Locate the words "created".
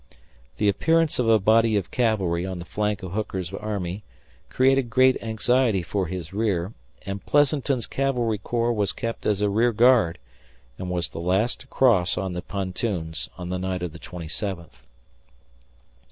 4.49-4.89